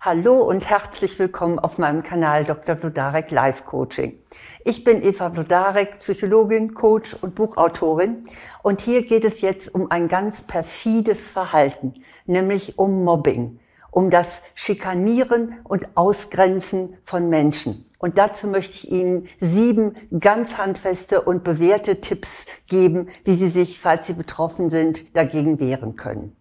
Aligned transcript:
Hallo 0.00 0.42
und 0.42 0.70
herzlich 0.70 1.18
willkommen 1.18 1.58
auf 1.58 1.76
meinem 1.76 2.04
Kanal 2.04 2.44
Dr. 2.44 2.76
Blodarek 2.76 3.32
Live 3.32 3.64
Coaching. 3.64 4.16
Ich 4.64 4.84
bin 4.84 5.02
Eva 5.02 5.28
Blodarek, 5.28 5.98
Psychologin, 5.98 6.72
Coach 6.72 7.16
und 7.20 7.34
Buchautorin 7.34 8.28
und 8.62 8.80
hier 8.80 9.04
geht 9.04 9.24
es 9.24 9.40
jetzt 9.40 9.74
um 9.74 9.90
ein 9.90 10.06
ganz 10.06 10.42
perfides 10.42 11.32
Verhalten, 11.32 11.94
nämlich 12.26 12.78
um 12.78 13.02
Mobbing, 13.02 13.58
um 13.90 14.08
das 14.08 14.40
Schikanieren 14.54 15.56
und 15.64 15.88
Ausgrenzen 15.96 16.96
von 17.02 17.28
Menschen. 17.28 17.84
Und 17.98 18.18
dazu 18.18 18.46
möchte 18.46 18.74
ich 18.74 18.92
Ihnen 18.92 19.26
sieben 19.40 19.96
ganz 20.20 20.58
handfeste 20.58 21.22
und 21.22 21.42
bewährte 21.42 22.00
Tipps 22.00 22.46
geben, 22.68 23.08
wie 23.24 23.34
Sie 23.34 23.48
sich, 23.48 23.80
falls 23.80 24.06
Sie 24.06 24.12
betroffen 24.12 24.70
sind, 24.70 25.16
dagegen 25.16 25.58
wehren 25.58 25.96
können. 25.96 26.37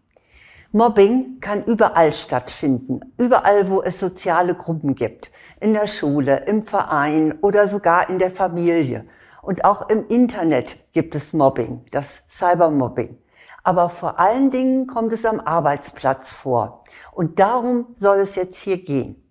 Mobbing 0.77 1.39
kann 1.41 1.63
überall 1.63 2.13
stattfinden, 2.13 2.99
überall, 3.17 3.67
wo 3.67 3.81
es 3.81 3.99
soziale 3.99 4.53
Gruppen 4.53 4.93
gibt, 4.93 5.31
in 5.59 5.73
der 5.73 5.87
Schule, 5.87 6.43
im 6.45 6.67
Verein 6.67 7.39
oder 7.41 7.67
sogar 7.67 8.11
in 8.11 8.19
der 8.19 8.29
Familie. 8.29 9.07
Und 9.41 9.65
auch 9.65 9.89
im 9.89 10.07
Internet 10.07 10.77
gibt 10.93 11.15
es 11.15 11.33
Mobbing, 11.33 11.83
das 11.89 12.21
Cybermobbing. 12.29 13.17
Aber 13.63 13.89
vor 13.89 14.19
allen 14.19 14.51
Dingen 14.51 14.85
kommt 14.85 15.13
es 15.13 15.25
am 15.25 15.39
Arbeitsplatz 15.39 16.31
vor. 16.31 16.83
Und 17.11 17.39
darum 17.39 17.87
soll 17.95 18.19
es 18.19 18.35
jetzt 18.35 18.59
hier 18.59 18.77
gehen. 18.77 19.27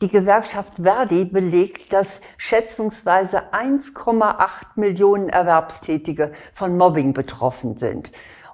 Die 0.00 0.08
Gewerkschaft 0.08 0.72
Verdi 0.82 1.26
belegt, 1.26 1.92
dass 1.92 2.20
schätzungsweise 2.38 3.52
1,8 3.52 4.40
Millionen 4.74 5.28
Erwerbstätige 5.28 6.32
von 6.54 6.76
Mobbing 6.76 7.12
betroffen 7.12 7.76
sind. 7.76 8.10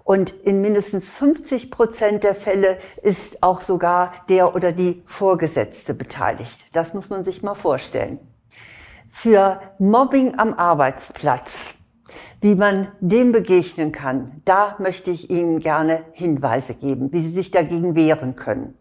Und 0.09 0.31
in 0.31 0.63
mindestens 0.63 1.07
50 1.07 1.71
Prozent 1.71 2.25
der 2.25 2.35
Fälle 2.35 2.79
ist 3.03 3.43
auch 3.43 3.61
sogar 3.61 4.15
der 4.31 4.55
oder 4.55 4.73
die 4.73 5.03
Vorgesetzte 5.05 5.93
beteiligt. 5.93 6.59
Das 6.73 6.95
muss 6.95 7.11
man 7.11 7.25
sich 7.25 7.43
mal 7.43 7.55
vorstellen. 7.55 8.19
Für 9.11 9.61
Mobbing 9.79 10.39
am 10.39 10.55
Arbeitsplatz, 10.55 11.75
wie 12.41 12.55
man 12.55 12.89
dem 13.01 13.33
begegnen 13.33 13.93
kann, 13.93 14.41
da 14.47 14.77
möchte 14.79 15.11
ich 15.11 15.29
Ihnen 15.29 15.61
gerne 15.61 16.07
Hinweise 16.13 16.73
geben, 16.73 17.13
wie 17.13 17.21
Sie 17.21 17.33
sich 17.33 17.51
dagegen 17.51 17.95
wehren 17.95 18.35
können. 18.35 18.78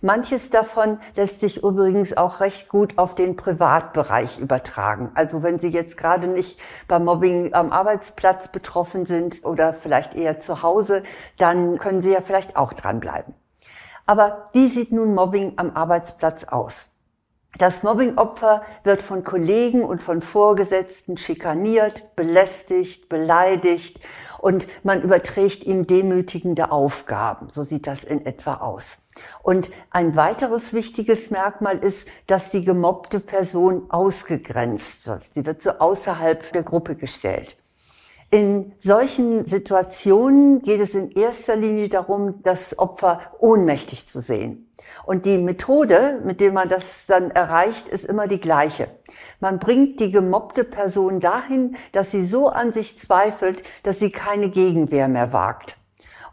Manches 0.00 0.50
davon 0.50 1.00
lässt 1.16 1.40
sich 1.40 1.64
übrigens 1.64 2.16
auch 2.16 2.40
recht 2.40 2.68
gut 2.68 2.98
auf 2.98 3.14
den 3.14 3.36
Privatbereich 3.36 4.38
übertragen. 4.38 5.10
Also 5.14 5.42
wenn 5.42 5.58
Sie 5.58 5.68
jetzt 5.68 5.96
gerade 5.96 6.28
nicht 6.28 6.60
beim 6.86 7.04
Mobbing 7.04 7.52
am 7.52 7.72
Arbeitsplatz 7.72 8.48
betroffen 8.48 9.06
sind 9.06 9.44
oder 9.44 9.72
vielleicht 9.72 10.14
eher 10.14 10.38
zu 10.38 10.62
Hause, 10.62 11.02
dann 11.36 11.78
können 11.78 12.00
Sie 12.00 12.12
ja 12.12 12.20
vielleicht 12.20 12.56
auch 12.56 12.72
dranbleiben. 12.72 13.34
Aber 14.06 14.48
wie 14.52 14.68
sieht 14.68 14.92
nun 14.92 15.14
Mobbing 15.14 15.54
am 15.56 15.74
Arbeitsplatz 15.74 16.44
aus? 16.44 16.87
Das 17.56 17.82
Mobbingopfer 17.82 18.62
wird 18.84 19.02
von 19.02 19.24
Kollegen 19.24 19.82
und 19.82 20.02
von 20.02 20.20
Vorgesetzten 20.20 21.16
schikaniert, 21.16 22.14
belästigt, 22.14 23.08
beleidigt 23.08 24.00
und 24.38 24.66
man 24.84 25.02
überträgt 25.02 25.64
ihm 25.64 25.86
demütigende 25.86 26.70
Aufgaben. 26.70 27.48
So 27.50 27.64
sieht 27.64 27.86
das 27.86 28.04
in 28.04 28.26
etwa 28.26 28.54
aus. 28.56 28.98
Und 29.42 29.70
ein 29.90 30.14
weiteres 30.14 30.72
wichtiges 30.72 31.30
Merkmal 31.30 31.78
ist, 31.78 32.06
dass 32.26 32.50
die 32.50 32.64
gemobbte 32.64 33.18
Person 33.18 33.90
ausgegrenzt 33.90 35.06
wird. 35.06 35.24
Sie 35.32 35.44
wird 35.44 35.62
so 35.62 35.70
außerhalb 35.70 36.52
der 36.52 36.62
Gruppe 36.62 36.94
gestellt. 36.94 37.56
In 38.30 38.74
solchen 38.78 39.46
Situationen 39.46 40.60
geht 40.60 40.80
es 40.80 40.94
in 40.94 41.10
erster 41.12 41.56
Linie 41.56 41.88
darum, 41.88 42.42
das 42.42 42.78
Opfer 42.78 43.20
ohnmächtig 43.38 44.06
zu 44.06 44.20
sehen. 44.20 44.70
Und 45.06 45.24
die 45.24 45.38
Methode, 45.38 46.20
mit 46.22 46.42
der 46.42 46.52
man 46.52 46.68
das 46.68 47.06
dann 47.06 47.30
erreicht, 47.30 47.88
ist 47.88 48.04
immer 48.04 48.26
die 48.26 48.40
gleiche. 48.40 48.88
Man 49.40 49.58
bringt 49.58 49.98
die 50.00 50.12
gemobbte 50.12 50.64
Person 50.64 51.20
dahin, 51.20 51.76
dass 51.92 52.10
sie 52.10 52.24
so 52.24 52.48
an 52.48 52.72
sich 52.72 52.98
zweifelt, 52.98 53.62
dass 53.82 53.98
sie 53.98 54.10
keine 54.10 54.50
Gegenwehr 54.50 55.08
mehr 55.08 55.32
wagt. 55.32 55.78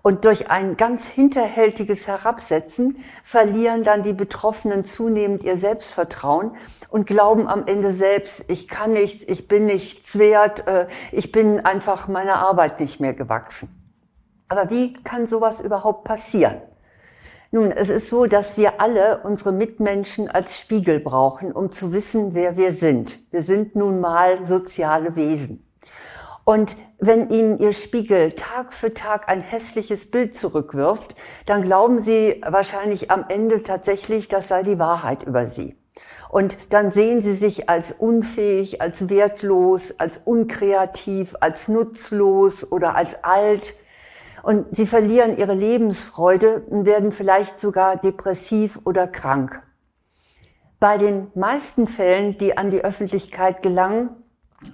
Und 0.05 0.23
durch 0.23 0.51
ein 0.51 0.77
ganz 0.77 1.07
hinterhältiges 1.07 2.05
Herabsetzen 2.05 3.03
verlieren 3.23 3.83
dann 3.83 4.03
die 4.03 4.13
Betroffenen 4.13 4.85
zunehmend 4.85 5.41
ihr 5.41 5.57
Selbstvertrauen 5.57 6.55
und 6.89 7.07
glauben 7.07 7.47
am 7.47 7.65
Ende 7.65 7.95
selbst, 7.95 8.45
ich 8.47 8.67
kann 8.67 8.91
nichts, 8.91 9.25
ich 9.27 9.47
bin 9.47 9.65
nichts 9.65 10.15
wert, 10.19 10.67
äh, 10.67 10.85
ich 11.11 11.31
bin 11.31 11.59
einfach 11.65 12.07
meiner 12.07 12.35
Arbeit 12.35 12.79
nicht 12.79 12.99
mehr 12.99 13.15
gewachsen. 13.15 13.67
Aber 14.47 14.69
wie 14.69 14.93
kann 14.93 15.25
sowas 15.25 15.59
überhaupt 15.59 16.03
passieren? 16.03 16.61
Nun, 17.49 17.71
es 17.71 17.89
ist 17.89 18.07
so, 18.07 18.27
dass 18.27 18.57
wir 18.57 18.79
alle 18.79 19.21
unsere 19.23 19.53
Mitmenschen 19.53 20.29
als 20.29 20.55
Spiegel 20.59 20.99
brauchen, 20.99 21.51
um 21.51 21.71
zu 21.71 21.93
wissen, 21.93 22.35
wer 22.35 22.57
wir 22.57 22.73
sind. 22.73 23.17
Wir 23.31 23.41
sind 23.41 23.75
nun 23.75 24.01
mal 24.01 24.45
soziale 24.45 25.15
Wesen. 25.15 25.65
Und 26.45 26.75
wenn 26.99 27.29
Ihnen 27.31 27.59
Ihr 27.59 27.73
Spiegel 27.73 28.33
Tag 28.33 28.71
für 28.71 28.93
Tag 28.93 29.27
ein 29.27 29.41
hässliches 29.41 30.09
Bild 30.11 30.35
zurückwirft, 30.35 31.15
dann 31.47 31.63
glauben 31.63 31.99
Sie 31.99 32.41
wahrscheinlich 32.45 33.09
am 33.11 33.25
Ende 33.27 33.63
tatsächlich, 33.63 34.27
das 34.27 34.47
sei 34.47 34.61
die 34.61 34.79
Wahrheit 34.79 35.23
über 35.23 35.49
Sie. 35.49 35.75
Und 36.29 36.55
dann 36.69 36.91
sehen 36.91 37.21
Sie 37.23 37.33
sich 37.33 37.67
als 37.67 37.91
unfähig, 37.91 38.79
als 38.81 39.09
wertlos, 39.09 39.99
als 39.99 40.19
unkreativ, 40.23 41.35
als 41.39 41.67
nutzlos 41.67 42.71
oder 42.71 42.95
als 42.95 43.23
alt. 43.23 43.73
Und 44.43 44.67
Sie 44.75 44.85
verlieren 44.85 45.37
Ihre 45.37 45.55
Lebensfreude 45.55 46.61
und 46.69 46.85
werden 46.85 47.11
vielleicht 47.11 47.59
sogar 47.59 47.97
depressiv 47.97 48.79
oder 48.83 49.07
krank. 49.07 49.63
Bei 50.79 50.99
den 50.99 51.31
meisten 51.33 51.87
Fällen, 51.87 52.37
die 52.37 52.55
an 52.55 52.69
die 52.69 52.83
Öffentlichkeit 52.83 53.63
gelangen, 53.63 54.09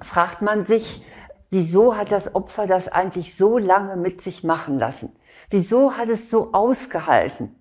fragt 0.02 0.42
man 0.42 0.66
sich, 0.66 1.06
wieso 1.51 1.95
hat 1.95 2.12
das 2.12 2.34
Opfer 2.34 2.66
das 2.66 2.88
eigentlich 2.88 3.35
so 3.38 3.59
lange 3.59 3.95
mit 3.95 4.22
sich 4.22 4.44
machen 4.44 4.79
lassen? 4.79 5.16
Wieso 5.51 5.97
hat 5.97 6.09
es 6.09 6.31
so 6.31 6.53
ausgehalten? 6.53 7.56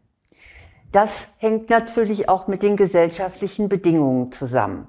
Das 0.92 1.28
hängt 1.36 1.70
natürlich 1.70 2.28
auch 2.28 2.46
mit 2.46 2.62
den 2.62 2.76
gesellschaftlichen 2.76 3.68
Bedingungen 3.68 4.32
zusammen. 4.32 4.88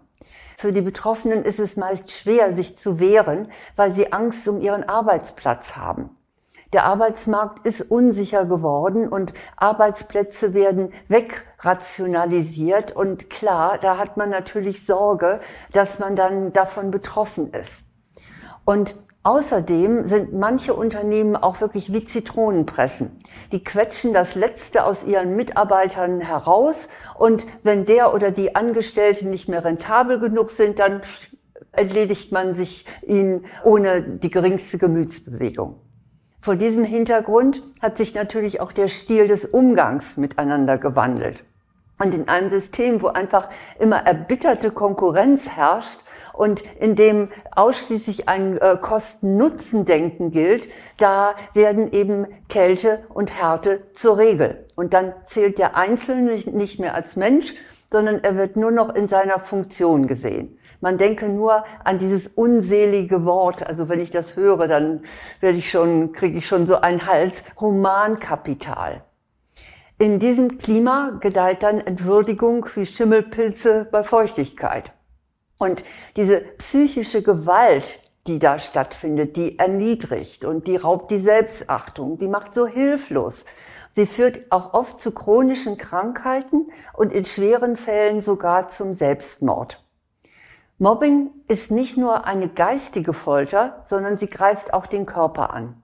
Für 0.57 0.72
die 0.72 0.81
Betroffenen 0.81 1.44
ist 1.44 1.59
es 1.59 1.75
meist 1.75 2.12
schwer, 2.12 2.56
sich 2.56 2.78
zu 2.78 3.00
wehren, 3.00 3.51
weil 3.75 3.94
sie 3.94 4.13
Angst 4.13 4.47
um 4.47 4.62
ihren 4.62 4.88
Arbeitsplatz 4.88 5.75
haben. 5.75 6.16
Der 6.73 6.85
Arbeitsmarkt 6.85 7.66
ist 7.66 7.81
unsicher 7.81 8.45
geworden 8.45 9.09
und 9.09 9.33
Arbeitsplätze 9.57 10.53
werden 10.53 10.94
wegrationalisiert 11.09 12.95
und 12.95 13.29
klar, 13.29 13.78
da 13.79 13.97
hat 13.97 14.16
man 14.16 14.29
natürlich 14.29 14.85
Sorge, 14.85 15.41
dass 15.73 16.00
man 16.00 16.16
dann 16.16 16.53
davon 16.53 16.89
betroffen 16.89 17.51
ist. 17.53 17.83
Und 18.66 18.96
Außerdem 19.24 20.08
sind 20.08 20.34
manche 20.34 20.74
Unternehmen 20.74 21.36
auch 21.36 21.62
wirklich 21.62 21.94
wie 21.94 22.04
Zitronenpressen. 22.04 23.12
Die 23.52 23.64
quetschen 23.64 24.14
das 24.14 24.34
Letzte 24.34 24.84
aus 24.84 25.04
ihren 25.04 25.36
Mitarbeitern 25.36 26.22
heraus 26.22 26.88
und 27.20 27.46
wenn 27.62 27.86
der 27.86 28.16
oder 28.16 28.32
die 28.32 28.56
Angestellten 28.56 29.30
nicht 29.30 29.48
mehr 29.48 29.64
rentabel 29.64 30.20
genug 30.20 30.50
sind, 30.50 30.80
dann 30.80 31.04
entledigt 31.72 32.32
man 32.32 32.56
sich 32.56 32.88
ihnen 33.06 33.46
ohne 33.64 34.02
die 34.02 34.32
geringste 34.32 34.80
Gemütsbewegung. 34.80 35.76
Vor 36.42 36.56
diesem 36.56 36.84
Hintergrund 36.84 37.62
hat 37.80 37.98
sich 37.98 38.16
natürlich 38.16 38.60
auch 38.60 38.72
der 38.72 38.88
Stil 38.88 39.28
des 39.28 39.46
Umgangs 39.46 40.18
miteinander 40.18 40.80
gewandelt. 40.80 41.44
Und 42.00 42.16
in 42.16 42.28
einem 42.28 42.50
System, 42.50 43.04
wo 43.04 43.10
einfach 43.10 43.50
immer 43.78 43.98
erbitterte 43.98 44.72
Konkurrenz 44.72 45.48
herrscht 45.48 46.00
und 46.34 46.62
in 46.80 46.96
dem 46.96 47.30
ausschließlich 47.56 48.28
ein 48.28 48.58
äh, 48.58 48.78
Kosten-Nutzen-Denken 48.80 50.31
gilt, 50.31 50.68
da 50.97 51.36
werden 51.53 51.92
eben 51.92 52.28
Kälte 52.50 53.03
und 53.09 53.31
Härte 53.40 53.92
zur 53.94 54.18
Regel. 54.18 54.66
Und 54.75 54.94
dann 54.94 55.14
zählt 55.25 55.58
der 55.58 55.75
Einzelne 55.75 56.36
nicht 56.36 56.80
mehr 56.80 56.96
als 56.96 57.16
Mensch, 57.16 57.53
sondern 57.92 58.24
er 58.24 58.38
wird 58.38 58.56
nur 58.56 58.72
noch 58.72 58.94
in 58.94 59.07
seiner 59.07 59.39
Funktion 59.39 60.07
gesehen. 60.07 60.57
Man 60.80 60.98
denke 60.98 61.30
nur 61.30 61.63
an 61.83 62.00
dieses 62.00 62.28
unselige 62.28 63.24
Wort. 63.24 63.66
Also 63.66 63.88
wenn 63.88 64.00
ich 64.00 64.10
das 64.10 64.36
höre, 64.36 64.68
dann 64.68 65.04
werde 65.39 65.60
ich 65.60 65.69
schon, 65.69 66.12
kriege 66.12 66.39
ich 66.39 66.48
schon 66.48 66.66
so 66.66 66.81
einen 66.81 67.06
Hals. 67.06 67.44
Humankapital. 67.60 69.04
In 70.00 70.18
diesem 70.18 70.57
Klima 70.57 71.19
gedeiht 71.22 71.62
dann 71.62 71.80
Entwürdigung 71.80 72.66
wie 72.74 72.88
Schimmelpilze 72.88 73.88
bei 73.92 74.04
Feuchtigkeit. 74.04 74.94
Und 75.62 75.84
diese 76.16 76.42
psychische 76.58 77.22
Gewalt, 77.22 78.00
die 78.25 78.40
da 78.40 78.58
stattfindet, 78.58 79.36
die 79.38 79.60
erniedrigt 79.60 80.44
und 80.44 80.66
die 80.66 80.75
raubt 80.75 81.12
die 81.12 81.19
Selbstachtung, 81.19 82.18
die 82.18 82.28
macht 82.28 82.56
so 82.56 82.66
hilflos. 82.66 83.46
Sie 83.94 84.08
führt 84.08 84.52
auch 84.52 84.74
oft 84.74 85.00
zu 85.00 85.12
chronischen 85.13 85.78
Krankheiten 85.78 86.72
und 86.94 87.12
in 87.12 87.25
schweren 87.25 87.75
Fällen 87.75 88.22
sogar 88.22 88.69
zum 88.69 88.94
Selbstmord. 88.94 89.86
Mobbing 90.80 91.30
ist 91.48 91.69
nicht 91.69 91.96
nur 91.96 92.25
eine 92.25 92.48
geistige 92.48 93.14
Folter, 93.14 93.84
sondern 93.86 94.18
sie 94.18 94.31
greift 94.31 94.74
auch 94.74 94.88
den 94.88 95.06
Körper 95.06 95.54
an. 95.54 95.80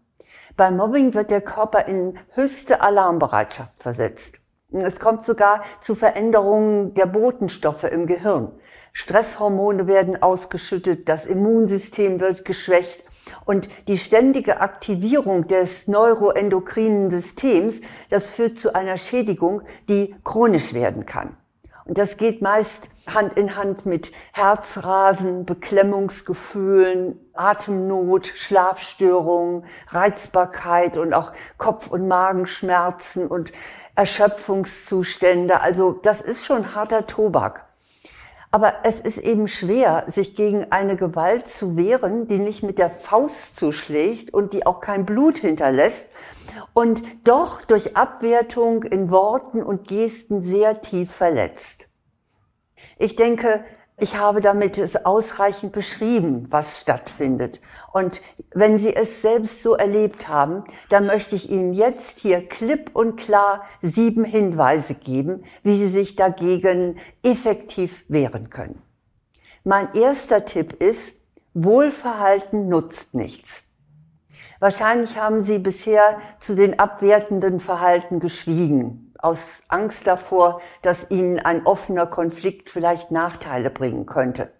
Beim 0.55 0.75
Mobbing 0.75 1.13
wird 1.13 1.29
der 1.29 1.41
Körper 1.41 1.85
in 1.85 2.17
höchste 2.33 2.81
Alarmbereitschaft 2.81 3.79
versetzt. 3.79 4.39
Es 4.71 4.99
kommt 4.99 5.25
sogar 5.25 5.63
zu 5.79 5.95
Veränderungen 5.95 6.93
der 6.93 7.05
Botenstoffe 7.05 7.85
im 7.85 8.05
Gehirn. 8.05 8.51
Stresshormone 8.91 9.87
werden 9.87 10.21
ausgeschüttet, 10.21 11.07
das 11.07 11.25
Immunsystem 11.25 12.19
wird 12.19 12.43
geschwächt 12.43 13.01
und 13.45 13.69
die 13.87 13.97
ständige 13.97 14.59
Aktivierung 14.59 15.47
des 15.47 15.87
neuroendokrinen 15.87 17.09
Systems, 17.09 17.79
das 18.09 18.27
führt 18.27 18.59
zu 18.59 18.75
einer 18.75 18.97
Schädigung, 18.97 19.61
die 19.87 20.15
chronisch 20.25 20.73
werden 20.73 21.05
kann. 21.05 21.37
Das 21.89 22.17
geht 22.17 22.41
meist 22.41 22.89
Hand 23.07 23.37
in 23.37 23.55
Hand 23.55 23.85
mit 23.85 24.11
Herzrasen, 24.33 25.45
Beklemmungsgefühlen, 25.45 27.17
Atemnot, 27.33 28.27
Schlafstörungen, 28.35 29.63
Reizbarkeit 29.87 30.97
und 30.97 31.13
auch 31.13 31.31
Kopf- 31.57 31.87
und 31.87 32.07
Magenschmerzen 32.07 33.27
und 33.27 33.53
Erschöpfungszustände. 33.95 35.61
Also 35.61 35.93
das 35.93 36.19
ist 36.19 36.45
schon 36.45 36.75
harter 36.75 37.07
Tobak. 37.07 37.66
Aber 38.49 38.75
es 38.83 38.99
ist 38.99 39.17
eben 39.17 39.47
schwer, 39.47 40.05
sich 40.07 40.35
gegen 40.35 40.71
eine 40.71 40.95
Gewalt 40.95 41.47
zu 41.47 41.75
wehren, 41.75 42.27
die 42.27 42.39
nicht 42.39 42.63
mit 42.63 42.77
der 42.77 42.89
Faust 42.89 43.57
zuschlägt 43.57 44.33
und 44.33 44.53
die 44.53 44.65
auch 44.65 44.79
kein 44.79 45.05
Blut 45.05 45.39
hinterlässt 45.39 46.07
und 46.73 47.03
doch 47.25 47.61
durch 47.61 47.97
Abwertung 47.97 48.83
in 48.83 49.11
Worten 49.11 49.61
und 49.61 49.87
Gesten 49.87 50.41
sehr 50.41 50.81
tief 50.81 51.11
verletzt. 51.11 51.87
Ich 52.97 53.15
denke, 53.15 53.65
ich 53.99 54.15
habe 54.15 54.41
damit 54.41 54.77
es 54.77 55.05
ausreichend 55.05 55.71
beschrieben, 55.71 56.45
was 56.49 56.79
stattfindet. 56.79 57.59
Und 57.91 58.21
wenn 58.53 58.77
Sie 58.77 58.95
es 58.95 59.23
selbst 59.23 59.63
so 59.63 59.73
erlebt 59.73 60.27
haben, 60.27 60.63
dann 60.89 61.07
möchte 61.07 61.35
ich 61.35 61.49
Ihnen 61.49 61.73
jetzt 61.73 62.19
hier 62.19 62.47
klipp 62.47 62.91
und 62.93 63.17
klar 63.17 63.63
sieben 63.81 64.23
Hinweise 64.23 64.93
geben, 64.93 65.43
wie 65.63 65.77
Sie 65.77 65.87
sich 65.87 66.15
dagegen 66.15 66.99
effektiv 67.23 68.05
wehren 68.07 68.51
können. 68.51 68.83
Mein 69.63 69.91
erster 69.95 70.45
Tipp 70.45 70.73
ist, 70.81 71.19
Wohlverhalten 71.55 72.69
nutzt 72.69 73.15
nichts. 73.15 73.63
Wahrscheinlich 74.59 75.17
haben 75.17 75.41
Sie 75.41 75.57
bisher 75.57 76.19
zu 76.39 76.55
den 76.55 76.77
abwertenden 76.77 77.59
Verhalten 77.59 78.19
geschwiegen 78.19 79.06
aus 79.19 79.63
Angst 79.67 80.07
davor, 80.07 80.61
dass 80.81 81.09
ihnen 81.09 81.39
ein 81.39 81.65
offener 81.65 82.05
Konflikt 82.05 82.69
vielleicht 82.69 83.11
Nachteile 83.11 83.69
bringen 83.69 84.05
könnte. 84.05 84.51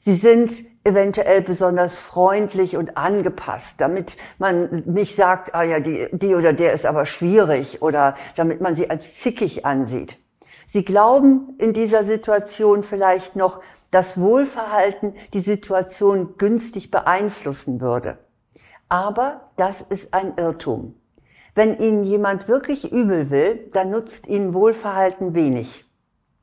Sie 0.00 0.14
sind 0.14 0.52
eventuell 0.82 1.42
besonders 1.42 1.98
freundlich 1.98 2.76
und 2.76 2.96
angepasst, 2.96 3.74
damit 3.80 4.16
man 4.38 4.82
nicht 4.86 5.14
sagt, 5.14 5.54
ah 5.54 5.62
ja, 5.62 5.78
die, 5.78 6.08
die 6.12 6.34
oder 6.34 6.52
der 6.52 6.72
ist 6.72 6.86
aber 6.86 7.04
schwierig 7.04 7.82
oder 7.82 8.14
damit 8.34 8.60
man 8.60 8.74
sie 8.76 8.88
als 8.88 9.18
zickig 9.18 9.66
ansieht. 9.66 10.16
Sie 10.66 10.84
glauben 10.84 11.54
in 11.58 11.72
dieser 11.72 12.04
Situation 12.04 12.82
vielleicht 12.82 13.36
noch, 13.36 13.60
dass 13.90 14.18
Wohlverhalten 14.18 15.16
die 15.34 15.40
Situation 15.40 16.36
günstig 16.38 16.90
beeinflussen 16.90 17.80
würde. 17.80 18.18
Aber 18.88 19.50
das 19.56 19.80
ist 19.80 20.14
ein 20.14 20.34
Irrtum. 20.36 20.99
Wenn 21.54 21.78
Ihnen 21.78 22.04
jemand 22.04 22.48
wirklich 22.48 22.92
übel 22.92 23.30
will, 23.30 23.68
dann 23.72 23.90
nutzt 23.90 24.28
Ihnen 24.28 24.54
Wohlverhalten 24.54 25.34
wenig. 25.34 25.84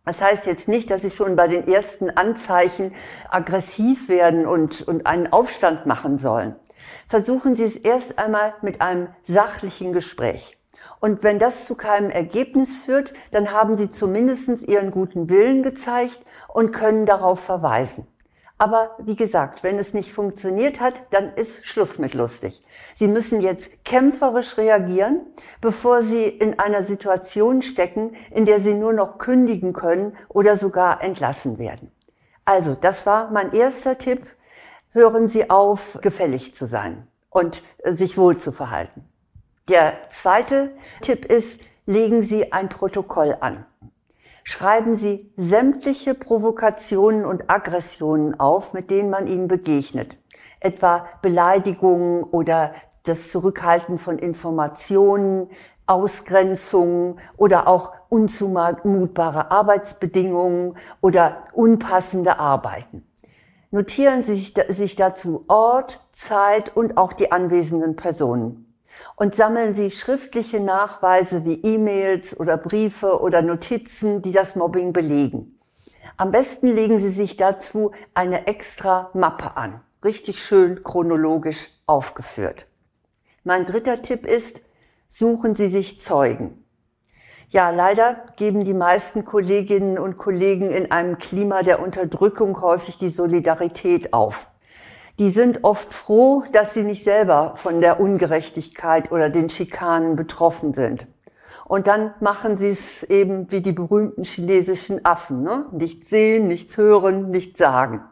Das 0.06 0.22
heißt 0.22 0.46
jetzt 0.46 0.68
nicht, 0.68 0.90
dass 0.90 1.02
Sie 1.02 1.12
schon 1.12 1.36
bei 1.36 1.48
den 1.48 1.68
ersten 1.68 2.10
Anzeichen 2.10 2.94
aggressiv 3.30 4.08
werden 4.08 4.46
und, 4.46 4.88
und 4.88 5.06
einen 5.06 5.32
Aufstand 5.32 5.86
machen 5.86 6.18
sollen. 6.18 6.56
Versuchen 7.10 7.56
Sie 7.56 7.66
es 7.66 7.76
erst 7.76 8.18
einmal 8.18 8.54
mit 8.62 8.82
einem 8.82 9.10
sachlichen 9.24 9.94
Gespräch. 9.94 10.58
Und 11.00 11.24
wenn 11.24 11.40
das 11.40 11.66
zu 11.66 11.76
keinem 11.76 12.10
Ergebnis 12.10 12.78
führt, 12.78 13.14
dann 13.32 13.52
haben 13.52 13.78
Sie 13.78 13.90
zumindest 13.90 14.64
Ihren 14.64 14.92
guten 14.92 15.30
Willen 15.30 15.62
gezeigt 15.62 16.20
und 16.48 16.72
können 16.72 17.06
darauf 17.06 17.40
verweisen. 17.40 18.08
Aber 18.60 18.96
wie 18.98 19.16
gesagt, 19.16 19.62
wenn 19.62 19.78
es 19.78 19.94
nicht 19.94 20.12
funktioniert 20.14 20.80
hat, 20.80 20.96
dann 21.12 21.34
ist 21.36 21.68
Schluss 21.68 22.00
mit 22.00 22.16
lustig. 22.16 22.64
Sie 22.96 23.08
müssen 23.08 23.42
jetzt 23.42 23.86
kämpferisch 23.86 24.58
reagieren, 24.58 25.22
bevor 25.62 26.02
Sie 26.02 26.24
in 26.24 26.58
einer 26.58 26.84
Situation 26.84 27.62
stecken, 27.62 28.16
in 28.32 28.46
der 28.46 28.60
Sie 28.62 28.74
nur 28.74 28.94
noch 28.94 29.20
kündigen 29.20 29.74
können 29.74 30.18
oder 30.28 30.58
sogar 30.58 31.04
entlassen 31.04 31.60
werden. 31.60 31.92
Also, 32.46 32.74
das 32.74 33.06
war 33.06 33.30
mein 33.30 33.54
erster 33.54 33.98
Tipp. 33.98 34.26
Hören 34.92 35.28
Sie 35.28 35.52
auf, 35.52 36.00
gefällig 36.02 36.56
zu 36.56 36.66
sein 36.66 37.08
und 37.30 37.62
sich 37.86 38.18
wohl 38.18 38.38
zu 38.38 38.52
verhalten. 38.52 39.08
Der 39.70 39.94
zweite 40.10 40.72
Tipp 41.02 41.26
ist, 41.26 41.62
legen 41.86 42.24
Sie 42.24 42.52
ein 42.52 42.70
Protokoll 42.70 43.38
an 43.40 43.66
schreiben 44.48 44.96
Sie 44.96 45.30
sämtliche 45.36 46.14
Provokationen 46.14 47.26
und 47.26 47.50
Aggressionen 47.50 48.40
auf, 48.40 48.72
mit 48.72 48.90
denen 48.90 49.10
man 49.10 49.28
Ihnen 49.28 49.50
begegnet. 49.50 50.16
Etwa 50.62 51.06
Beleidigungen 51.22 52.24
oder 52.24 52.74
das 53.04 53.30
Zurückhalten 53.30 53.98
von 53.98 54.18
Informationen, 54.18 55.50
Ausgrenzungen 55.86 57.20
oder 57.36 57.68
auch 57.68 57.92
unzumutbare 58.08 59.52
Arbeitsbedingungen 59.52 60.78
oder 61.02 61.42
unpassende 61.52 62.40
Arbeiten. 62.40 63.06
Notieren 63.72 64.24
Sie 64.24 64.54
sich 64.70 64.96
dazu 64.96 65.44
Ort, 65.50 66.00
Zeit 66.14 66.74
und 66.74 66.96
auch 66.96 67.12
die 67.12 67.34
anwesenden 67.34 67.98
Personen 67.98 68.67
und 69.16 69.36
sammeln 69.36 69.74
Sie 69.74 69.92
schriftliche 69.92 70.60
Nachweise 70.60 71.46
wie 71.46 71.62
E-Mails 71.62 72.40
oder 72.40 72.58
Briefe 72.58 73.22
oder 73.22 73.42
Notizen, 73.42 74.22
die 74.22 74.32
das 74.32 74.56
Mobbing 74.56 74.94
belegen. 74.94 75.60
Am 76.18 76.32
besten 76.32 76.68
legen 76.74 77.00
Sie 77.00 77.12
sich 77.12 77.38
dazu 77.38 77.92
eine 78.14 78.48
extra 78.48 79.10
Mappe 79.14 79.58
an, 79.58 79.82
richtig 80.04 80.44
schön 80.44 80.84
chronologisch 80.84 81.70
aufgeführt. 81.86 82.66
Mein 83.44 83.66
dritter 83.66 84.02
Tipp 84.02 84.26
ist, 84.26 84.62
suchen 85.08 85.56
Sie 85.56 85.70
sich 85.70 86.02
Zeugen. 86.02 86.64
Ja, 87.50 87.70
leider 87.70 88.26
geben 88.36 88.66
die 88.66 88.74
meisten 88.74 89.24
Kolleginnen 89.24 89.98
und 89.98 90.18
Kollegen 90.18 90.72
in 90.72 90.92
einem 90.92 91.18
Klima 91.18 91.64
der 91.64 91.82
Unterdrückung 91.82 92.62
häufig 92.62 92.98
die 92.98 93.10
Solidarität 93.10 94.12
auf 94.12 94.48
die 95.20 95.32
sind 95.32 95.64
oft 95.64 95.94
froh, 95.94 96.44
dass 96.52 96.74
sie 96.74 96.84
nicht 96.84 97.04
selber 97.04 97.56
von 97.58 97.82
der 97.82 98.00
Ungerechtigkeit 98.00 99.12
oder 99.12 99.30
den 99.30 99.50
Schikanen 99.50 100.16
betroffen 100.16 100.74
sind. 100.74 101.08
Und 101.66 101.88
dann 101.88 102.14
machen 102.22 102.58
sie 102.58 102.70
es 102.70 103.04
eben 103.04 103.52
wie 103.52 103.62
die 103.62 103.74
berühmten 103.74 104.24
chinesischen 104.24 105.04
Affen. 105.06 105.44
Ne? 105.44 105.66
Nichts 105.72 106.10
sehen, 106.10 106.48
nichts 106.48 106.78
hören, 106.78 107.30
nichts 107.30 107.58
sagen. 107.58 108.04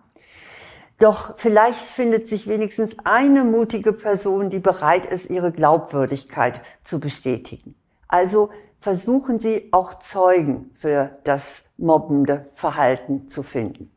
Doch 1.00 1.38
vielleicht 1.38 1.80
findet 1.80 2.28
sich 2.28 2.48
wenigstens 2.48 2.96
eine 3.04 3.44
mutige 3.44 3.94
Person, 3.94 4.50
die 4.50 4.60
bereit 4.60 5.06
ist, 5.06 5.30
ihre 5.30 5.52
Glaubwürdigkeit 5.52 6.62
zu 6.84 7.00
bestätigen. 7.00 7.76
Also 8.08 8.50
versuchen 8.80 9.40
Sie 9.40 9.70
auch 9.72 9.96
Zeugen 9.96 10.72
für 10.74 11.18
das 11.24 11.64
mobbende 11.78 12.50
Verhalten 12.54 13.28
zu 13.28 13.44
finden. 13.44 13.92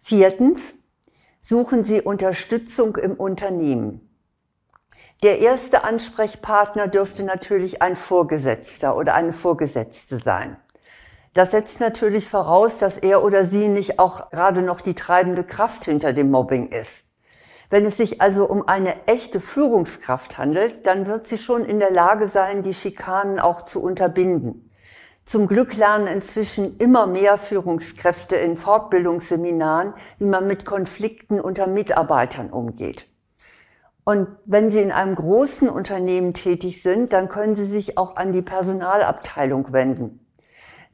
Viertens, 0.00 0.74
suchen 1.42 1.82
Sie 1.82 2.00
Unterstützung 2.00 2.96
im 2.96 3.14
Unternehmen. 3.14 4.08
Der 5.24 5.40
erste 5.40 5.84
Ansprechpartner 5.84 6.88
dürfte 6.88 7.24
natürlich 7.24 7.82
ein 7.82 7.96
Vorgesetzter 7.96 8.96
oder 8.96 9.14
eine 9.14 9.32
Vorgesetzte 9.32 10.18
sein. 10.18 10.56
Das 11.34 11.50
setzt 11.50 11.80
natürlich 11.80 12.28
voraus, 12.28 12.78
dass 12.78 12.96
er 12.96 13.24
oder 13.24 13.46
sie 13.46 13.68
nicht 13.68 13.98
auch 13.98 14.30
gerade 14.30 14.62
noch 14.62 14.80
die 14.80 14.94
treibende 14.94 15.44
Kraft 15.44 15.84
hinter 15.84 16.12
dem 16.12 16.30
Mobbing 16.30 16.68
ist. 16.68 17.04
Wenn 17.70 17.86
es 17.86 17.96
sich 17.96 18.20
also 18.20 18.44
um 18.44 18.68
eine 18.68 19.06
echte 19.06 19.40
Führungskraft 19.40 20.38
handelt, 20.38 20.86
dann 20.86 21.06
wird 21.06 21.26
sie 21.26 21.38
schon 21.38 21.64
in 21.64 21.78
der 21.78 21.90
Lage 21.90 22.28
sein, 22.28 22.62
die 22.62 22.74
Schikanen 22.74 23.40
auch 23.40 23.62
zu 23.62 23.82
unterbinden. 23.82 24.70
Zum 25.32 25.46
Glück 25.46 25.74
lernen 25.78 26.08
inzwischen 26.08 26.76
immer 26.76 27.06
mehr 27.06 27.38
Führungskräfte 27.38 28.36
in 28.36 28.58
Fortbildungsseminaren, 28.58 29.94
wie 30.18 30.26
man 30.26 30.46
mit 30.46 30.66
Konflikten 30.66 31.40
unter 31.40 31.66
Mitarbeitern 31.68 32.50
umgeht. 32.50 33.06
Und 34.04 34.28
wenn 34.44 34.70
Sie 34.70 34.80
in 34.80 34.92
einem 34.92 35.14
großen 35.14 35.70
Unternehmen 35.70 36.34
tätig 36.34 36.82
sind, 36.82 37.14
dann 37.14 37.30
können 37.30 37.54
Sie 37.54 37.64
sich 37.64 37.96
auch 37.96 38.16
an 38.16 38.34
die 38.34 38.42
Personalabteilung 38.42 39.72
wenden. 39.72 40.21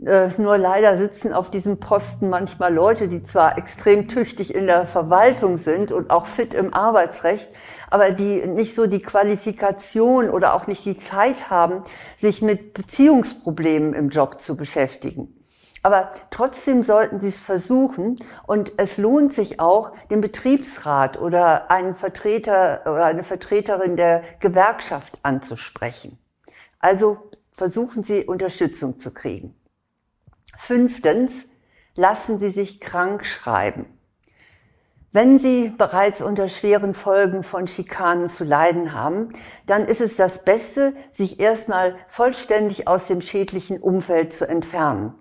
Äh, 0.05 0.31
nur 0.39 0.59
leider 0.59 0.97
sitzen 0.97 1.33
auf 1.33 1.51
diesem 1.51 1.81
Posten 1.81 2.29
manchmal 2.29 2.73
Leute, 2.73 3.09
die 3.09 3.25
zwar 3.25 3.59
extrem 3.59 4.07
tüchtig 4.07 4.55
in 4.55 4.67
der 4.67 4.87
Verwaltung 4.87 5.59
sind 5.59 5.91
und 5.91 6.11
auch 6.11 6.27
fit 6.27 6.55
im 6.55 6.73
Arbeitsrecht, 6.73 7.49
aber 7.91 8.13
die 8.13 8.47
nicht 8.47 8.77
so 8.77 8.87
die 8.87 9.03
Qualifikation 9.03 10.31
oder 10.31 10.55
auch 10.55 10.69
nicht 10.69 10.85
die 10.85 10.97
Zeit 10.97 11.51
haben, 11.51 11.83
sich 12.17 12.43
mit 12.43 12.75
Beziehungsproblemen 12.75 13.93
im 13.93 14.11
Job 14.11 14.41
zu 14.41 14.57
beschäftigen. 14.57 15.35
Aber 15.83 16.13
trotzdem 16.31 16.85
sollten 16.85 17.19
Sie 17.19 17.29
es 17.29 17.41
versuchen 17.41 18.19
und 18.47 18.73
es 18.77 18.99
lohnt 18.99 19.33
sich 19.33 19.59
auch, 19.59 19.93
den 20.11 20.21
Betriebsrat 20.21 21.21
oder 21.21 21.71
einen 21.73 21.95
Vertreter 21.95 22.83
oder 22.85 23.05
eine 23.05 23.25
Vertreterin 23.25 23.97
der 23.97 24.23
Gewerkschaft 24.39 25.19
anzusprechen. 25.23 26.19
Also 26.79 27.19
Versuchen 27.59 28.05
Sie 28.05 28.25
Unterstützung 28.25 29.01
zu 29.01 29.13
kriegen. 29.13 29.53
Fünftens, 30.61 31.33
lassen 31.95 32.39
Sie 32.39 32.51
sich 32.51 32.81
krank 32.81 33.25
schreiben. 33.25 33.87
Wenn 35.13 35.39
Sie 35.39 35.71
bereits 35.71 36.21
unter 36.21 36.51
schweren 36.51 36.93
Folgen 36.93 37.43
von 37.43 37.67
Schikanen 37.67 38.29
zu 38.29 38.45
leiden 38.45 38.93
haben, 38.93 39.29
dann 39.67 39.87
ist 39.87 40.03
es 40.03 40.17
das 40.17 40.45
Beste, 40.45 40.93
sich 41.13 41.41
erstmal 41.41 41.97
vollständig 42.09 42.87
aus 42.87 43.07
dem 43.07 43.23
schädlichen 43.23 43.81
Umfeld 43.81 44.35
zu 44.35 44.47
entfernen. 44.47 45.15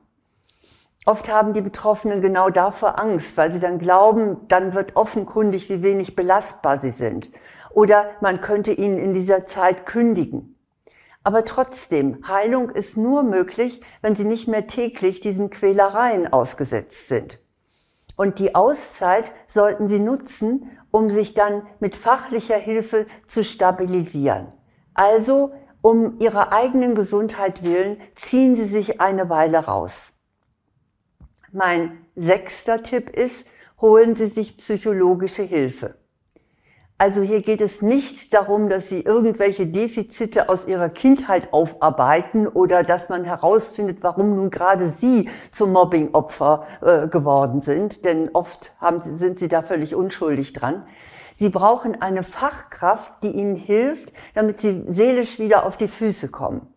Oft 1.06 1.32
haben 1.32 1.54
die 1.54 1.62
Betroffenen 1.62 2.20
genau 2.20 2.50
davor 2.50 3.00
Angst, 3.00 3.38
weil 3.38 3.54
sie 3.54 3.62
dann 3.62 3.80
glauben, 3.80 4.46
dann 4.50 4.74
wird 4.74 4.98
offenkundig, 4.98 5.70
wie 5.70 5.82
wenig 5.82 6.18
belastbar 6.18 6.82
sie 6.82 6.92
sind. 6.92 7.30
Oder 7.70 8.08
man 8.20 8.42
könnte 8.42 8.74
ihnen 8.74 8.98
in 8.98 9.14
dieser 9.14 9.46
Zeit 9.46 9.86
kündigen. 9.86 10.57
Aber 11.24 11.46
trotzdem, 11.46 12.26
Heilung 12.28 12.70
ist 12.70 12.98
nur 12.98 13.24
möglich, 13.24 13.82
wenn 14.02 14.16
sie 14.16 14.24
nicht 14.24 14.48
mehr 14.48 14.68
täglich 14.68 15.20
diesen 15.20 15.50
Quälereien 15.50 16.32
ausgesetzt 16.32 17.08
sind. 17.08 17.40
Und 18.16 18.40
die 18.40 18.56
Auszeit 18.56 19.32
sollten 19.48 19.88
sie 19.88 20.00
nutzen, 20.00 20.72
um 20.90 21.10
sich 21.10 21.34
dann 21.34 21.68
mit 21.80 21.96
fachlicher 21.96 22.58
Hilfe 22.58 23.06
zu 23.28 23.44
stabilisieren. 23.44 24.48
Also, 24.94 25.54
um 25.82 26.20
ihrer 26.20 26.52
eigenen 26.52 26.96
Gesundheit 26.96 27.64
willen, 27.64 28.02
ziehen 28.16 28.56
sie 28.56 28.66
sich 28.66 29.00
eine 29.00 29.30
Weile 29.30 29.60
raus. 29.60 30.14
Mein 31.52 32.06
sechster 32.16 32.84
Tipp 32.84 33.10
ist, 33.10 33.46
holen 33.80 34.16
Sie 34.16 34.28
sich 34.28 34.58
psychologische 34.58 35.44
Hilfe. 35.44 35.96
Also 37.00 37.22
hier 37.22 37.44
geht 37.44 37.62
es 37.62 37.84
nicht 37.84 38.34
darum, 38.34 38.70
dass 38.70 38.90
Sie 38.90 39.02
irgendwelche 39.02 39.68
Defizite 39.68 40.50
aus 40.50 40.66
Ihrer 40.66 40.90
Kindheit 40.90 41.54
aufarbeiten 41.54 42.48
oder 42.48 42.84
dass 42.84 43.08
man 43.08 43.24
herausfindet, 43.24 44.00
warum 44.02 44.36
nun 44.36 44.50
gerade 44.50 44.90
Sie 44.90 45.30
zum 45.52 45.74
Mobbingopfer 45.74 46.66
äh, 46.82 47.08
geworden 47.08 47.62
sind, 47.62 48.04
denn 48.04 48.30
oft 48.34 48.72
haben, 48.82 49.02
sind 49.18 49.38
Sie 49.38 49.48
da 49.48 49.62
völlig 49.62 49.94
unschuldig 49.94 50.54
dran. 50.54 50.88
Sie 51.36 51.50
brauchen 51.50 52.02
eine 52.02 52.24
Fachkraft, 52.24 53.22
die 53.22 53.30
Ihnen 53.30 53.58
hilft, 53.58 54.12
damit 54.34 54.60
Sie 54.60 54.84
seelisch 54.88 55.38
wieder 55.38 55.68
auf 55.68 55.78
die 55.78 55.88
Füße 55.88 56.30
kommen. 56.30 56.74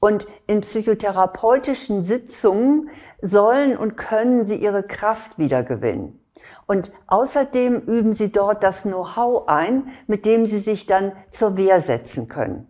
Und 0.00 0.26
in 0.46 0.62
psychotherapeutischen 0.62 2.02
Sitzungen 2.04 2.88
sollen 3.20 3.76
und 3.76 3.96
können 3.96 4.44
sie 4.44 4.54
ihre 4.54 4.84
Kraft 4.84 5.38
wiedergewinnen. 5.38 6.17
Und 6.66 6.90
außerdem 7.06 7.80
üben 7.80 8.12
sie 8.12 8.30
dort 8.30 8.62
das 8.62 8.82
Know-how 8.82 9.48
ein, 9.48 9.88
mit 10.06 10.24
dem 10.24 10.46
sie 10.46 10.58
sich 10.60 10.86
dann 10.86 11.12
zur 11.30 11.56
Wehr 11.56 11.80
setzen 11.80 12.28
können. 12.28 12.66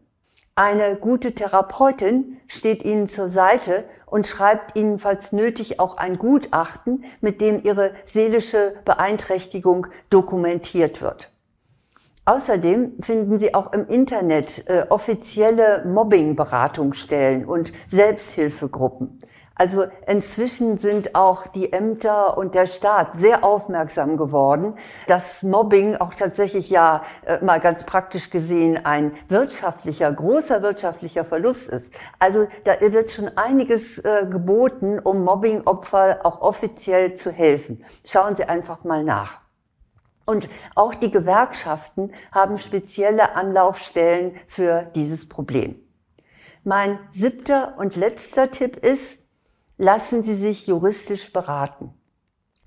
Eine 0.54 0.96
gute 0.96 1.34
Therapeutin 1.34 2.38
steht 2.48 2.84
ihnen 2.84 3.08
zur 3.08 3.28
Seite 3.28 3.84
und 4.06 4.26
schreibt 4.26 4.76
ihnen, 4.76 4.98
falls 4.98 5.30
nötig, 5.30 5.78
auch 5.78 5.96
ein 5.96 6.18
Gutachten, 6.18 7.04
mit 7.20 7.40
dem 7.40 7.62
ihre 7.62 7.92
seelische 8.06 8.74
Beeinträchtigung 8.84 9.86
dokumentiert 10.10 11.00
wird. 11.00 11.30
Außerdem 12.24 13.00
finden 13.00 13.38
Sie 13.38 13.54
auch 13.54 13.72
im 13.72 13.86
Internet 13.86 14.68
äh, 14.68 14.84
offizielle 14.90 15.84
Mobbing-Beratungsstellen 15.86 17.46
und 17.46 17.72
Selbsthilfegruppen. 17.90 19.18
Also 19.58 19.86
inzwischen 20.06 20.78
sind 20.78 21.16
auch 21.16 21.48
die 21.48 21.72
Ämter 21.72 22.38
und 22.38 22.54
der 22.54 22.68
Staat 22.68 23.18
sehr 23.18 23.42
aufmerksam 23.42 24.16
geworden, 24.16 24.74
dass 25.08 25.42
Mobbing 25.42 25.96
auch 25.96 26.14
tatsächlich 26.14 26.70
ja 26.70 27.02
äh, 27.26 27.44
mal 27.44 27.58
ganz 27.58 27.82
praktisch 27.82 28.30
gesehen 28.30 28.84
ein 28.86 29.12
wirtschaftlicher, 29.28 30.12
großer 30.12 30.62
wirtschaftlicher 30.62 31.24
Verlust 31.24 31.68
ist. 31.68 31.92
Also 32.20 32.46
da 32.62 32.80
wird 32.80 33.10
schon 33.10 33.36
einiges 33.36 33.98
äh, 33.98 34.26
geboten, 34.30 35.00
um 35.00 35.24
Mobbingopfer 35.24 36.20
auch 36.22 36.40
offiziell 36.40 37.14
zu 37.14 37.32
helfen. 37.32 37.84
Schauen 38.04 38.36
Sie 38.36 38.44
einfach 38.44 38.84
mal 38.84 39.02
nach. 39.02 39.40
Und 40.24 40.48
auch 40.76 40.94
die 40.94 41.10
Gewerkschaften 41.10 42.12
haben 42.30 42.58
spezielle 42.58 43.34
Anlaufstellen 43.34 44.36
für 44.46 44.82
dieses 44.94 45.28
Problem. 45.28 45.80
Mein 46.64 46.98
siebter 47.12 47.74
und 47.78 47.96
letzter 47.96 48.50
Tipp 48.50 48.76
ist, 48.76 49.17
lassen 49.78 50.22
Sie 50.22 50.34
sich 50.34 50.66
juristisch 50.66 51.32
beraten. 51.32 51.94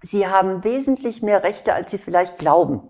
Sie 0.02 0.26
haben 0.26 0.64
wesentlich 0.64 1.22
mehr 1.22 1.44
Rechte, 1.44 1.74
als 1.74 1.92
Sie 1.92 2.00
vielleicht 2.00 2.40
glauben. 2.40 2.90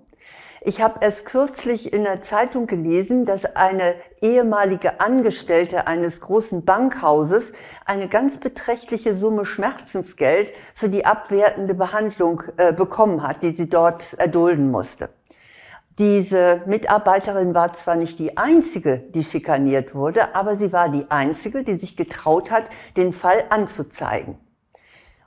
Ich 0.63 0.80
habe 0.80 1.00
erst 1.01 1.25
kürzlich 1.25 1.92
in 1.92 2.04
der 2.04 2.22
Zeitung 2.22 2.68
gelesen, 2.68 3.25
dass 3.25 3.46
eine 3.56 3.96
ehemalige 4.22 5.00
Angestellte 5.00 5.88
eines 5.88 6.22
großen 6.22 6.66
Bankhauses 6.66 7.51
eine 7.84 8.08
ganz 8.08 8.38
beträchtliche 8.38 9.16
Summe 9.16 9.46
Schmerzensgeld 9.46 10.54
für 10.75 10.88
die 10.88 11.04
abwertende 11.04 11.74
Behandlung 11.74 12.44
äh, 12.58 12.72
bekommen 12.74 13.28
hat, 13.28 13.42
die 13.42 13.56
sie 13.56 13.70
dort 13.70 14.13
erdulden 14.13 14.70
musste. 14.70 15.10
Diese 16.01 16.63
Mitarbeiterin 16.65 17.53
war 17.53 17.74
zwar 17.74 17.96
nicht 17.96 18.17
die 18.17 18.36
einzige, 18.36 18.98
die 18.98 19.24
schikaniert 19.24 19.93
wurde, 19.93 20.34
aber 20.34 20.55
sie 20.55 20.74
war 20.74 20.89
die 20.89 21.05
einzige, 21.12 21.63
die 21.63 21.75
sich 21.75 21.96
getraut 21.96 22.50
hat, 22.50 22.63
den 22.98 23.13
Fall 23.13 23.43
anzuzeigen. 23.51 24.39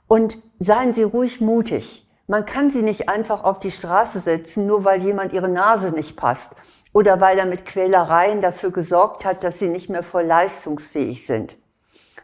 Und 0.09 0.37
seien 0.59 0.93
Sie 0.93 1.03
ruhig 1.03 1.39
mutig. 1.39 2.05
Man 2.27 2.45
kann 2.45 2.71
sie 2.71 2.81
nicht 2.81 3.07
einfach 3.07 3.45
auf 3.45 3.59
die 3.59 3.71
Straße 3.71 4.19
setzen, 4.19 4.67
nur 4.67 4.83
weil 4.83 5.01
jemand 5.01 5.31
ihre 5.31 5.47
Nase 5.47 5.91
nicht 5.91 6.17
passt 6.17 6.57
oder 6.91 7.21
weil 7.21 7.39
er 7.39 7.45
mit 7.45 7.63
Quälereien 7.63 8.41
dafür 8.41 8.71
gesorgt 8.71 9.23
hat, 9.23 9.45
dass 9.45 9.59
sie 9.59 9.69
nicht 9.69 9.89
mehr 9.89 10.03
voll 10.03 10.25
leistungsfähig 10.25 11.25
sind. 11.25 11.55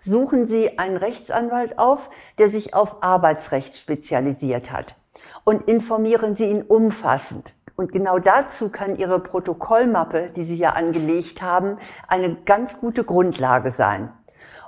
Suchen 0.01 0.46
Sie 0.46 0.77
einen 0.77 0.98
Rechtsanwalt 0.98 1.79
auf, 1.79 2.10
der 2.38 2.50
sich 2.50 2.74
auf 2.74 3.01
Arbeitsrecht 3.01 3.77
spezialisiert 3.77 4.74
hat 4.74 4.96
und 5.46 5.70
informieren 5.70 6.36
Sie 6.36 6.50
ihn 6.50 6.63
umfassend. 6.63 7.53
Und 7.82 7.92
genau 7.92 8.20
dazu 8.20 8.70
kann 8.70 8.96
Ihre 8.96 9.20
Protokollmappe, 9.20 10.30
die 10.36 10.44
Sie 10.44 10.56
ja 10.56 10.74
angelegt 10.74 11.42
haben, 11.42 11.80
eine 12.08 12.36
ganz 12.36 12.78
gute 12.78 13.04
Grundlage 13.04 13.72
sein. 13.72 14.14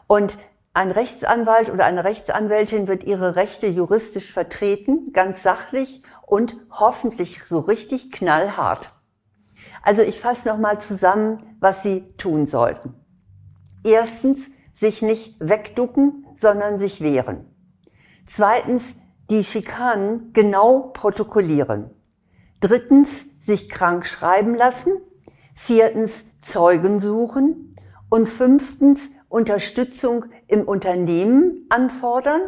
Und 0.08 0.36
ein 0.74 0.90
Rechtsanwalt 0.90 1.70
oder 1.70 1.86
eine 1.86 2.06
Rechtsanwältin 2.06 2.88
wird 2.88 3.04
ihre 3.04 3.36
Rechte 3.36 3.68
juristisch 3.68 4.34
vertreten, 4.34 5.14
ganz 5.14 5.44
sachlich 5.44 6.02
und 6.26 6.56
hoffentlich 6.72 7.44
so 7.48 7.60
richtig 7.60 8.12
knallhart. 8.12 8.90
Also 9.84 10.02
ich 10.02 10.20
fasse 10.20 10.48
nochmal 10.48 10.82
zusammen, 10.82 11.56
was 11.60 11.84
Sie 11.84 12.16
tun 12.18 12.48
sollten. 12.48 12.96
Erstens, 13.84 14.40
sich 14.74 15.04
nicht 15.04 15.36
wegducken, 15.40 16.26
sondern 16.36 16.80
sich 16.80 17.00
wehren. 17.00 17.46
Zweitens, 18.26 18.96
die 19.30 19.44
Schikanen 19.44 20.34
genau 20.34 20.90
protokollieren. 20.96 21.92
Drittens, 22.64 23.26
sich 23.42 23.68
krank 23.68 24.08
schreiben 24.08 24.56
lassen. 24.56 24.94
Viertens, 25.54 26.24
Zeugen 26.40 27.02
suchen. 27.02 27.76
Und 28.08 28.30
fünftens, 28.30 29.02
Unterstützung 29.28 30.28
im 30.48 30.64
Unternehmen 30.66 31.66
anfordern 31.68 32.42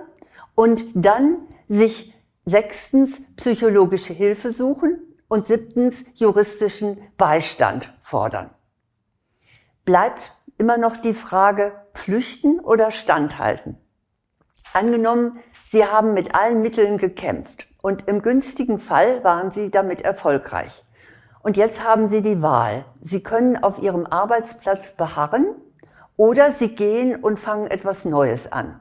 und 0.54 0.86
dann 0.94 1.40
sich 1.68 2.14
sechstens 2.46 3.22
psychologische 3.36 4.14
Hilfe 4.14 4.54
suchen 4.54 5.02
und 5.28 5.48
siebtens 5.48 6.06
juristischen 6.14 6.98
Beistand 7.18 7.94
fordern. 8.02 8.52
Bleibt 9.84 10.32
immer 10.58 10.78
noch 10.78 10.96
die 10.96 11.14
Frage, 11.14 11.74
flüchten 11.94 12.62
oder 12.62 12.92
standhalten. 12.92 13.78
Angenommen, 14.72 15.40
Sie 15.72 15.84
haben 15.84 16.14
mit 16.14 16.36
allen 16.36 16.62
Mitteln 16.62 17.00
gekämpft 17.00 17.68
und 17.86 18.08
im 18.08 18.24
günstigen 18.24 18.80
Fall 18.80 19.24
waren 19.24 19.52
Sie 19.52 19.70
damit 19.70 20.02
erfolgreich. 20.02 20.84
Und 21.44 21.56
jetzt 21.56 21.84
haben 21.84 22.08
Sie 22.10 22.24
die 22.24 22.42
Wahl. 22.42 22.84
Sie 23.00 23.22
können 23.22 23.62
auf 23.62 23.78
Ihrem 23.78 24.08
Arbeitsplatz 24.08 24.98
beharren 24.98 25.46
oder 26.18 26.52
Sie 26.52 26.70
gehen 26.70 27.16
und 27.16 27.40
fangen 27.40 27.68
etwas 27.68 28.04
Neues 28.04 28.52
an. 28.52 28.80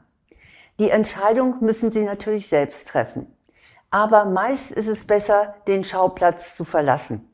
Die 0.79 0.89
Entscheidung 0.89 1.57
müssen 1.59 1.91
Sie 1.91 2.03
natürlich 2.03 2.49
selbst 2.49 2.87
treffen. 2.87 3.31
Aber 3.91 4.25
meist 4.25 4.71
ist 4.71 4.87
es 4.87 5.05
besser, 5.05 5.53
den 5.67 5.83
Schauplatz 5.83 6.55
zu 6.55 6.65
verlassen. 6.65 7.31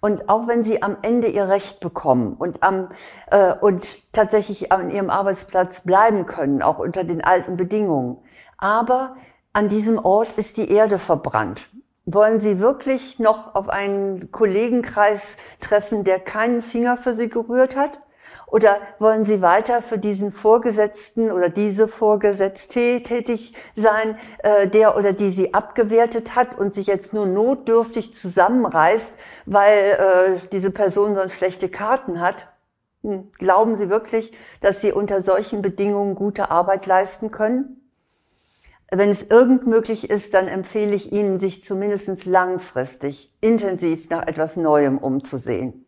Und 0.00 0.30
auch 0.30 0.48
wenn 0.48 0.64
Sie 0.64 0.82
am 0.82 0.96
Ende 1.02 1.26
Ihr 1.26 1.50
Recht 1.50 1.80
bekommen 1.80 2.32
und, 2.32 2.62
am, 2.62 2.88
äh, 3.30 3.52
und 3.52 4.10
tatsächlich 4.14 4.72
an 4.72 4.90
Ihrem 4.90 5.10
Arbeitsplatz 5.10 5.82
bleiben 5.82 6.24
können, 6.24 6.62
auch 6.62 6.78
unter 6.78 7.04
den 7.04 7.22
alten 7.22 7.58
Bedingungen. 7.58 8.22
Aber 8.56 9.16
an 9.54 9.68
diesem 9.68 9.98
Ort 9.98 10.32
ist 10.36 10.56
die 10.56 10.70
Erde 10.70 10.98
verbrannt. 10.98 11.62
Wollen 12.06 12.40
Sie 12.40 12.58
wirklich 12.58 13.18
noch 13.18 13.54
auf 13.54 13.70
einen 13.70 14.30
Kollegenkreis 14.30 15.36
treffen, 15.60 16.04
der 16.04 16.18
keinen 16.18 16.60
Finger 16.60 16.98
für 16.98 17.14
Sie 17.14 17.30
gerührt 17.30 17.76
hat? 17.76 17.98
Oder 18.48 18.76
wollen 18.98 19.24
Sie 19.24 19.40
weiter 19.40 19.80
für 19.80 19.96
diesen 19.96 20.32
Vorgesetzten 20.32 21.30
oder 21.30 21.48
diese 21.48 21.88
Vorgesetzte 21.88 23.02
tätig 23.02 23.54
sein, 23.76 24.18
äh, 24.42 24.66
der 24.66 24.96
oder 24.96 25.12
die 25.12 25.30
Sie 25.30 25.54
abgewertet 25.54 26.34
hat 26.34 26.58
und 26.58 26.74
sich 26.74 26.88
jetzt 26.88 27.14
nur 27.14 27.26
notdürftig 27.26 28.12
zusammenreißt, 28.14 29.08
weil 29.46 29.78
äh, 29.78 30.48
diese 30.50 30.72
Person 30.72 31.14
sonst 31.14 31.34
schlechte 31.34 31.68
Karten 31.68 32.20
hat? 32.20 32.48
Hm. 33.02 33.30
Glauben 33.38 33.76
Sie 33.76 33.88
wirklich, 33.88 34.32
dass 34.60 34.80
Sie 34.80 34.92
unter 34.92 35.22
solchen 35.22 35.62
Bedingungen 35.62 36.16
gute 36.16 36.50
Arbeit 36.50 36.86
leisten 36.86 37.30
können? 37.30 37.83
Wenn 38.96 39.10
es 39.10 39.28
irgend 39.28 39.66
möglich 39.66 40.08
ist, 40.08 40.34
dann 40.34 40.46
empfehle 40.46 40.94
ich 40.94 41.10
Ihnen, 41.10 41.40
sich 41.40 41.64
zumindest 41.64 42.26
langfristig 42.26 43.34
intensiv 43.40 44.08
nach 44.08 44.26
etwas 44.26 44.54
Neuem 44.54 44.98
umzusehen. 44.98 45.84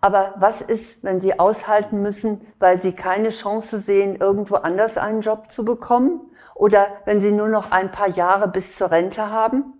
Aber 0.00 0.34
was 0.38 0.62
ist, 0.62 1.04
wenn 1.04 1.20
Sie 1.20 1.38
aushalten 1.38 2.00
müssen, 2.00 2.40
weil 2.58 2.80
Sie 2.80 2.92
keine 2.92 3.28
Chance 3.28 3.78
sehen, 3.80 4.16
irgendwo 4.16 4.54
anders 4.56 4.96
einen 4.96 5.20
Job 5.20 5.50
zu 5.50 5.66
bekommen? 5.66 6.20
Oder 6.54 6.86
wenn 7.04 7.20
Sie 7.20 7.32
nur 7.32 7.48
noch 7.48 7.70
ein 7.70 7.92
paar 7.92 8.08
Jahre 8.08 8.48
bis 8.48 8.76
zur 8.76 8.90
Rente 8.90 9.30
haben? 9.30 9.74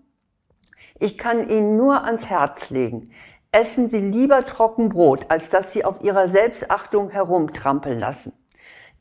Ich 0.98 1.16
kann 1.16 1.48
Ihnen 1.48 1.76
nur 1.76 2.04
ans 2.04 2.26
Herz 2.26 2.68
legen. 2.68 3.10
Essen 3.52 3.88
Sie 3.88 4.00
lieber 4.00 4.44
Trockenbrot, 4.44 5.30
als 5.30 5.48
dass 5.48 5.72
Sie 5.72 5.84
auf 5.84 6.02
Ihrer 6.02 6.28
Selbstachtung 6.28 7.08
herumtrampeln 7.08 7.98
lassen. 7.98 8.32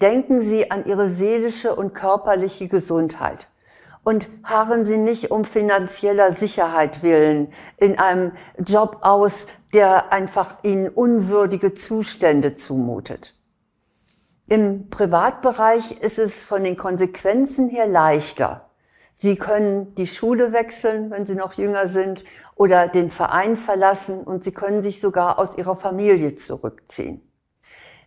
Denken 0.01 0.41
Sie 0.41 0.71
an 0.71 0.85
Ihre 0.85 1.09
seelische 1.09 1.75
und 1.75 1.93
körperliche 1.93 2.67
Gesundheit. 2.67 3.47
Und 4.03 4.27
harren 4.43 4.85
Sie 4.85 4.97
nicht 4.97 5.31
um 5.31 5.45
finanzieller 5.45 6.33
Sicherheit 6.33 7.01
willen 7.01 7.51
in 7.77 7.97
einem 7.97 8.33
Job 8.59 8.99
aus, 9.01 9.47
der 9.73 10.11
einfach 10.13 10.57
Ihnen 10.63 10.89
unwürdige 10.89 11.73
Zustände 11.73 12.55
zumutet. 12.55 13.33
Im 14.47 14.91
Privatbereich 14.91 15.99
ist 16.01 16.19
es 16.19 16.45
von 16.45 16.63
den 16.63 16.77
Konsequenzen 16.77 17.67
her 17.67 17.87
leichter. 17.87 18.69
Sie 19.15 19.37
können 19.37 19.95
die 19.95 20.05
Schule 20.05 20.51
wechseln, 20.51 21.09
wenn 21.09 21.25
Sie 21.25 21.33
noch 21.33 21.53
jünger 21.53 21.87
sind, 21.87 22.23
oder 22.53 22.87
den 22.87 23.09
Verein 23.09 23.57
verlassen 23.57 24.19
und 24.19 24.43
Sie 24.43 24.51
können 24.51 24.83
sich 24.83 25.01
sogar 25.01 25.39
aus 25.39 25.57
Ihrer 25.57 25.75
Familie 25.75 26.35
zurückziehen. 26.35 27.24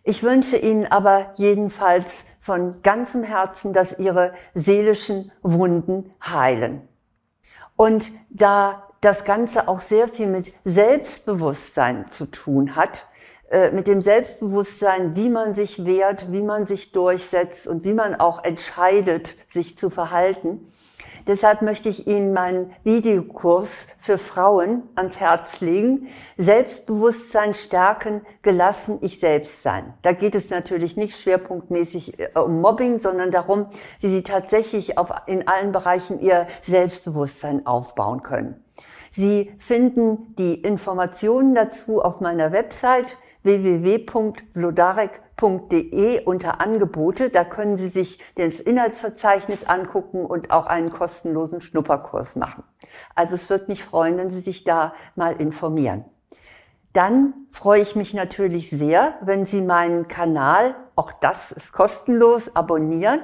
Ich 0.03 0.23
wünsche 0.23 0.57
Ihnen 0.57 0.85
aber 0.85 1.33
jedenfalls 1.35 2.25
von 2.41 2.81
ganzem 2.81 3.23
Herzen, 3.23 3.73
dass 3.73 3.99
Ihre 3.99 4.33
seelischen 4.53 5.31
Wunden 5.41 6.11
heilen. 6.23 6.87
Und 7.75 8.11
da 8.29 8.87
das 9.01 9.23
Ganze 9.23 9.67
auch 9.67 9.81
sehr 9.81 10.07
viel 10.07 10.27
mit 10.27 10.53
Selbstbewusstsein 10.65 12.11
zu 12.11 12.25
tun 12.25 12.75
hat, 12.75 13.05
äh, 13.49 13.71
mit 13.71 13.87
dem 13.87 14.01
Selbstbewusstsein, 14.01 15.15
wie 15.15 15.29
man 15.29 15.53
sich 15.53 15.85
wehrt, 15.85 16.31
wie 16.31 16.41
man 16.41 16.65
sich 16.65 16.91
durchsetzt 16.91 17.67
und 17.67 17.83
wie 17.83 17.93
man 17.93 18.15
auch 18.15 18.43
entscheidet, 18.43 19.35
sich 19.49 19.77
zu 19.77 19.89
verhalten, 19.89 20.71
Deshalb 21.29 21.61
möchte 21.61 21.89
ich 21.89 22.07
Ihnen 22.07 22.33
meinen 22.33 22.73
Videokurs 22.83 23.85
für 23.99 24.17
Frauen 24.17 24.81
ans 24.95 25.19
Herz 25.19 25.61
legen. 25.61 26.07
Selbstbewusstsein 26.37 27.53
stärken, 27.53 28.21
gelassen 28.41 28.97
ich 29.01 29.19
selbst 29.19 29.61
sein. 29.61 29.93
Da 30.01 30.13
geht 30.13 30.33
es 30.33 30.49
natürlich 30.49 30.97
nicht 30.97 31.19
schwerpunktmäßig 31.19 32.19
äh, 32.19 32.29
um 32.33 32.61
Mobbing, 32.61 32.97
sondern 32.97 33.29
darum, 33.29 33.67
wie 33.99 34.09
Sie 34.09 34.23
tatsächlich 34.23 34.97
auf, 34.97 35.11
in 35.27 35.47
allen 35.47 35.71
Bereichen 35.71 36.19
Ihr 36.19 36.47
Selbstbewusstsein 36.63 37.67
aufbauen 37.67 38.23
können. 38.23 38.63
Sie 39.11 39.53
finden 39.59 40.33
die 40.35 40.55
Informationen 40.55 41.53
dazu 41.53 42.01
auf 42.01 42.21
meiner 42.21 42.51
Website 42.51 43.17
www.vlodarek.de 45.39 46.23
unter 46.25 46.61
Angebote. 46.61 47.29
Da 47.29 47.43
können 47.43 47.77
Sie 47.77 47.89
sich 47.89 48.19
das 48.35 48.59
Inhaltsverzeichnis 48.59 49.65
angucken 49.65 50.25
und 50.25 50.51
auch 50.51 50.65
einen 50.65 50.91
kostenlosen 50.91 51.61
Schnupperkurs 51.61 52.35
machen. 52.35 52.63
Also 53.15 53.35
es 53.35 53.49
wird 53.49 53.69
mich 53.69 53.83
freuen, 53.83 54.17
wenn 54.17 54.29
Sie 54.29 54.41
sich 54.41 54.63
da 54.63 54.93
mal 55.15 55.39
informieren. 55.39 56.05
Dann 56.93 57.33
freue 57.51 57.81
ich 57.81 57.95
mich 57.95 58.13
natürlich 58.13 58.71
sehr, 58.71 59.13
wenn 59.21 59.45
Sie 59.45 59.61
meinen 59.61 60.07
Kanal, 60.07 60.75
auch 60.95 61.11
das 61.11 61.51
ist 61.51 61.71
kostenlos, 61.71 62.55
abonnieren 62.55 63.21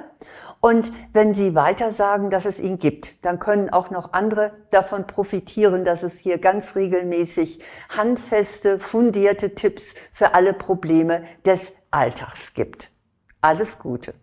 und 0.61 0.91
wenn 1.13 1.33
Sie 1.33 1.55
weiter 1.55 1.91
sagen, 1.91 2.29
dass 2.29 2.45
es 2.45 2.59
ihn 2.59 2.77
gibt, 2.77 3.25
dann 3.25 3.39
können 3.39 3.71
auch 3.71 3.89
noch 3.89 4.13
andere 4.13 4.51
davon 4.69 5.07
profitieren, 5.07 5.83
dass 5.83 6.03
es 6.03 6.17
hier 6.17 6.37
ganz 6.37 6.75
regelmäßig 6.75 7.59
handfeste, 7.89 8.79
fundierte 8.79 9.55
Tipps 9.55 9.95
für 10.13 10.35
alle 10.35 10.53
Probleme 10.53 11.23
des 11.43 11.59
Alltags 11.95 12.53
gibt. 12.53 12.91
Alles 13.39 13.79
Gute. 13.79 14.15